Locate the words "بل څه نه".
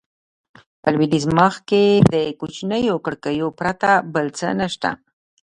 4.13-4.67